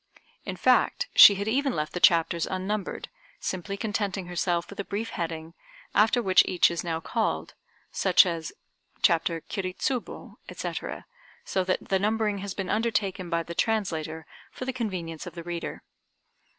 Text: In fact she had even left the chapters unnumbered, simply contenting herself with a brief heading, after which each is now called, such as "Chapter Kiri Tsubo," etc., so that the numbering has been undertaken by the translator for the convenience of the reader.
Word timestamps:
In 0.45 0.55
fact 0.55 1.09
she 1.15 1.35
had 1.35 1.47
even 1.47 1.73
left 1.75 1.93
the 1.93 1.99
chapters 1.99 2.47
unnumbered, 2.47 3.07
simply 3.39 3.77
contenting 3.77 4.25
herself 4.25 4.67
with 4.67 4.79
a 4.79 4.83
brief 4.83 5.11
heading, 5.11 5.53
after 5.93 6.23
which 6.23 6.41
each 6.47 6.71
is 6.71 6.83
now 6.83 6.99
called, 6.99 7.53
such 7.91 8.25
as 8.25 8.51
"Chapter 9.03 9.41
Kiri 9.41 9.73
Tsubo," 9.75 10.37
etc., 10.49 11.05
so 11.45 11.63
that 11.65 11.89
the 11.89 11.99
numbering 11.99 12.39
has 12.39 12.55
been 12.55 12.67
undertaken 12.67 13.29
by 13.29 13.43
the 13.43 13.53
translator 13.53 14.25
for 14.51 14.65
the 14.65 14.73
convenience 14.73 15.27
of 15.27 15.35
the 15.35 15.43
reader. 15.43 15.83